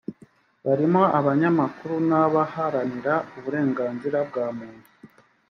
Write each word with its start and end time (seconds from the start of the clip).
barimo 0.65 1.01
abanyamakuru 1.19 1.95
n 2.09 2.11
abaharanira 2.23 3.13
uburenganzira 3.37 4.17
bwa 4.29 4.45
muntu 4.57 4.87